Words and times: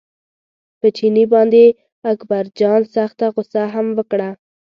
په 0.79 0.87
چیني 0.97 1.25
باندې 1.33 1.63
اکبرجان 2.11 2.81
سخته 2.95 3.25
غوسه 3.33 3.63
هم 3.73 3.87
وکړه. 3.97 4.29